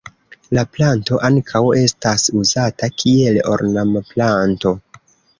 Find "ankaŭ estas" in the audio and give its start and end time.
1.27-2.23